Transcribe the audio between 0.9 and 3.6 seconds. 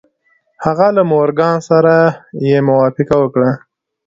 له مورګان سره يې موافقه وکړه.